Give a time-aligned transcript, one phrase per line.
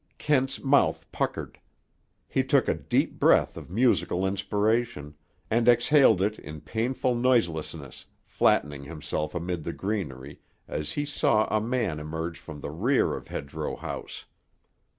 [0.17, 1.59] Kent's mouth puckered.
[2.27, 9.35] He took a deep breath of musical inspiration—and exhaled it in painful noiselessness, flattening himself
[9.35, 14.25] amid the greenery, as he saw a man emerge from the rear of Hedgerow House.